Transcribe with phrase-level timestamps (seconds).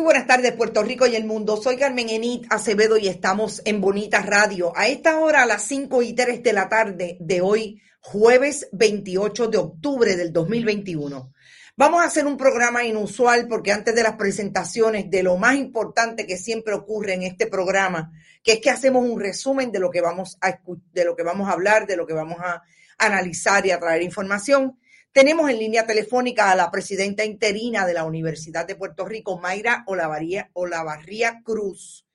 [0.00, 1.58] Muy buenas tardes, Puerto Rico y el mundo.
[1.58, 4.72] Soy Carmen Enit Acevedo y estamos en Bonita Radio.
[4.74, 9.48] A esta hora, a las 5 y 3 de la tarde de hoy, jueves 28
[9.48, 11.34] de octubre del 2021.
[11.76, 16.26] Vamos a hacer un programa inusual porque antes de las presentaciones de lo más importante
[16.26, 18.10] que siempre ocurre en este programa,
[18.42, 20.60] que es que hacemos un resumen de lo que vamos a,
[20.94, 22.62] de lo que vamos a hablar, de lo que vamos a
[22.96, 24.78] analizar y a traer información.
[25.12, 29.84] Tenemos en línea telefónica a la presidenta interina de la Universidad de Puerto Rico, Mayra
[29.88, 32.06] Olavarría, Cruz.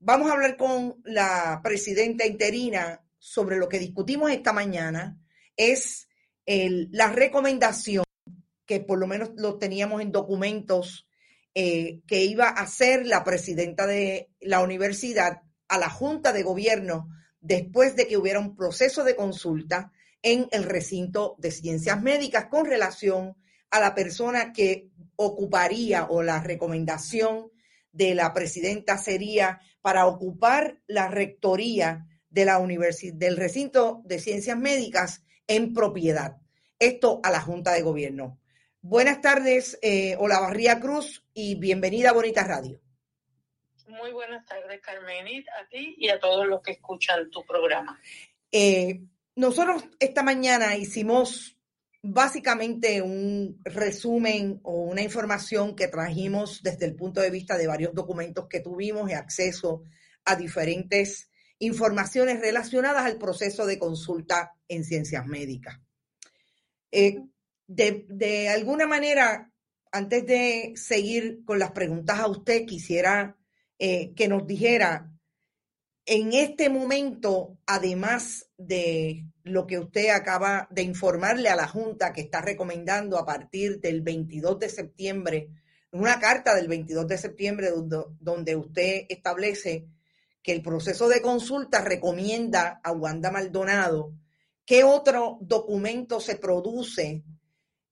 [0.00, 5.18] Vamos a hablar con la presidenta interina sobre lo que discutimos esta mañana.
[5.56, 6.08] Es
[6.44, 8.04] la recomendación
[8.66, 11.08] que por lo menos lo teníamos en documentos
[11.54, 17.08] eh, que iba a hacer la presidenta de la universidad a la Junta de Gobierno
[17.40, 19.90] después de que hubiera un proceso de consulta
[20.22, 23.36] en el recinto de ciencias médicas con relación
[23.70, 27.50] a la persona que ocuparía o la recomendación
[27.92, 34.56] de la presidenta sería para ocupar la rectoría de la universidad del recinto de ciencias
[34.56, 36.36] médicas en propiedad.
[36.78, 38.38] Esto a la Junta de Gobierno.
[38.82, 42.80] Buenas tardes, eh, Olavarría Cruz, y bienvenida a Bonita Radio.
[43.88, 48.00] Muy buenas tardes, Carmenit, a ti y a todos los que escuchan tu programa.
[48.50, 49.00] Eh,
[49.40, 51.58] nosotros esta mañana hicimos
[52.02, 57.94] básicamente un resumen o una información que trajimos desde el punto de vista de varios
[57.94, 59.82] documentos que tuvimos y acceso
[60.26, 65.80] a diferentes informaciones relacionadas al proceso de consulta en ciencias médicas.
[66.92, 67.22] Eh,
[67.66, 69.50] de, alguna manera,
[69.90, 73.38] antes de seguir con las preguntas a usted, quisiera
[73.78, 75.10] eh, que nos dijera
[76.06, 82.22] en este momento, además de lo que usted acaba de informarle a la Junta que
[82.22, 85.50] está recomendando a partir del 22 de septiembre,
[85.92, 87.70] una carta del 22 de septiembre
[88.20, 89.88] donde, usted establece
[90.42, 94.14] que el proceso de consulta recomienda a Wanda Maldonado,
[94.64, 97.24] ¿qué otro documento se produce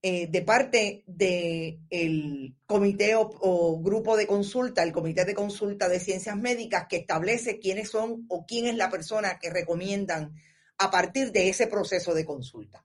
[0.01, 6.37] eh, de parte del comité o, grupo de consulta, el comité de consulta de ciencias
[6.37, 10.35] médicas, que establece quiénes son o quién es la persona que recomiendan
[10.79, 12.85] a partir de ese proceso de consulta.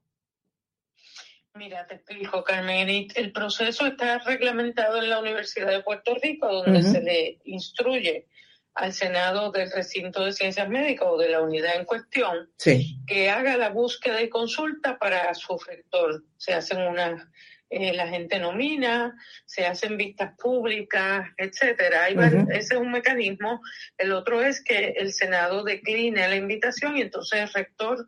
[1.54, 3.08] Mira, te explico, Carmen.
[3.14, 8.28] El proceso está reglamentado en la Universidad de Puerto Rico, donde se le instruye
[8.76, 12.50] al Senado del recinto de ciencias médicas o de la unidad en cuestión
[13.06, 16.24] que haga la búsqueda y consulta para su rector.
[16.38, 17.22] Se hacen unas,
[17.70, 22.10] eh, la gente nomina, se hacen vistas públicas, etcétera.
[22.10, 23.62] Ese es un mecanismo.
[23.98, 28.08] El otro es que el Senado decline la invitación y entonces el rector,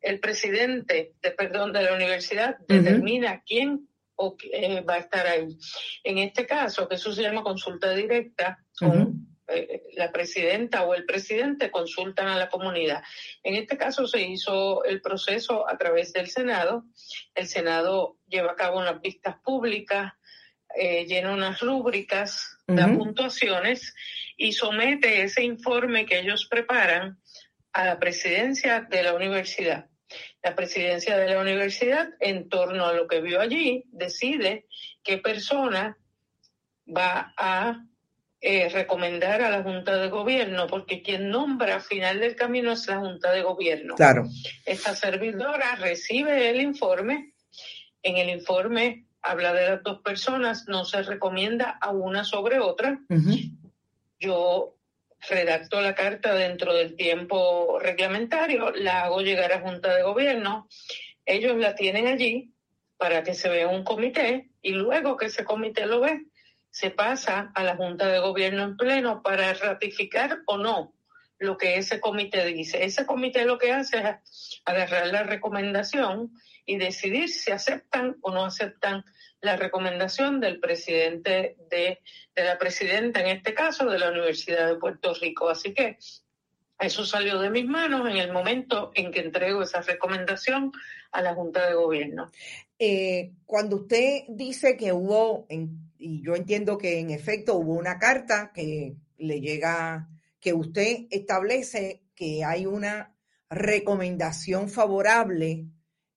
[0.00, 5.56] el presidente, de, perdón, de la universidad determina quién o, eh, va a estar ahí.
[6.02, 9.17] En este caso, que eso se llama consulta directa con eh,
[9.94, 13.02] la presidenta o el presidente consultan a la comunidad.
[13.42, 16.84] En este caso se hizo el proceso a través del Senado.
[17.34, 20.12] El Senado lleva a cabo unas vistas públicas,
[20.74, 23.94] eh, llena unas rúbricas, da puntuaciones
[24.36, 27.18] y somete ese informe que ellos preparan
[27.72, 29.88] a la presidencia de la universidad.
[30.42, 34.66] La presidencia de la universidad, en torno a lo que vio allí, decide
[35.02, 35.98] qué persona
[36.86, 37.84] va a
[38.40, 42.86] eh, recomendar a la Junta de Gobierno, porque quien nombra al final del camino es
[42.86, 43.96] la Junta de Gobierno.
[43.96, 44.26] Claro.
[44.64, 47.32] Esta servidora recibe el informe.
[48.02, 53.00] En el informe habla de las dos personas, no se recomienda a una sobre otra.
[54.20, 54.76] Yo
[55.28, 60.68] redacto la carta dentro del tiempo reglamentario, la hago llegar a Junta de Gobierno.
[61.24, 62.52] Ellos la tienen allí
[62.96, 66.26] para que se vea un comité y luego que ese comité lo ve,
[66.70, 70.94] se pasa a la Junta de Gobierno en pleno para ratificar o no
[71.38, 72.84] lo que ese comité dice.
[72.84, 76.32] Ese comité lo que hace es agarrar la recomendación
[76.66, 79.04] y decidir si aceptan o no aceptan
[79.40, 82.00] la recomendación del presidente de,
[82.34, 85.48] de la presidenta, en este caso, de la Universidad de Puerto Rico.
[85.48, 85.96] Así que
[86.78, 90.72] eso salió de mis manos en el momento en que entrego esa recomendación
[91.10, 92.30] a la Junta de Gobierno.
[92.78, 95.46] Eh, cuando usted dice que hubo,
[95.98, 100.08] y yo entiendo que en efecto hubo una carta que le llega,
[100.40, 103.16] que usted establece que hay una
[103.50, 105.66] recomendación favorable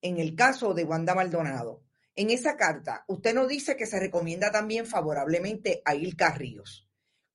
[0.01, 1.81] en el caso de Wanda Maldonado.
[2.15, 6.87] En esa carta, usted no dice que se recomienda también favorablemente a Ilka Ríos.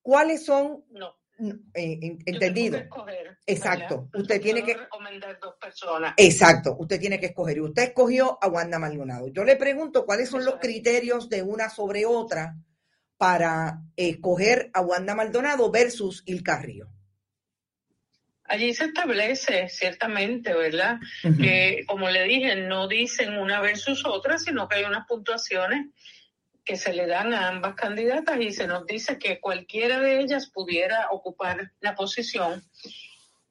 [0.02, 1.16] ¿Cuáles son no.
[1.38, 2.82] Eh, entendido.
[3.46, 4.08] Exacto.
[4.14, 6.14] Usted tiene que recomendar dos personas.
[6.16, 6.76] Exacto.
[6.78, 7.58] Usted tiene que escoger.
[7.58, 9.28] Y usted escogió a Wanda Maldonado.
[9.28, 12.56] Yo le pregunto cuáles son los criterios de una sobre otra,
[13.16, 16.88] para escoger a Wanda Maldonado versus Il Carrillo.
[18.44, 20.98] Allí se establece ciertamente, ¿verdad?
[21.22, 25.86] Que, como le dije, no dicen una versus otra, sino que hay unas puntuaciones
[26.66, 30.50] que se le dan a ambas candidatas y se nos dice que cualquiera de ellas
[30.50, 32.62] pudiera ocupar la posición.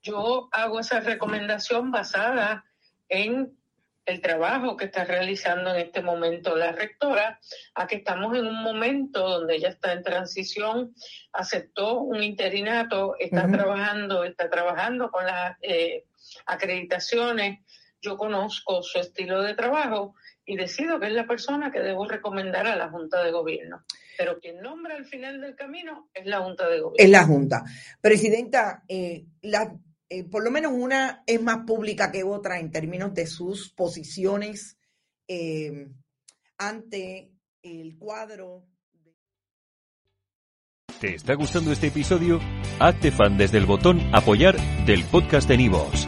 [0.03, 2.65] Yo hago esa recomendación basada
[3.07, 3.57] en
[4.06, 7.39] el trabajo que está realizando en este momento la rectora,
[7.73, 10.94] a que estamos en un momento donde ella está en transición,
[11.31, 16.03] aceptó un interinato, está trabajando, está trabajando con las eh,
[16.45, 17.62] acreditaciones,
[18.05, 20.15] yo conozco su estilo de trabajo
[20.45, 23.83] y decido que es la persona que debo recomendar a la Junta de Gobierno.
[24.17, 27.03] Pero quien nombra al final del camino es la Junta de Gobierno.
[27.03, 27.63] Es la Junta.
[28.01, 29.75] Presidenta, eh, la
[30.09, 34.77] eh, por lo menos una es más pública que otra en términos de sus posiciones
[35.27, 35.87] eh,
[36.57, 37.31] ante
[37.63, 38.67] el cuadro.
[41.01, 42.39] ¿Te está gustando este episodio?
[42.79, 44.55] Hazte fan desde el botón apoyar
[44.85, 46.07] del podcast de Nivos.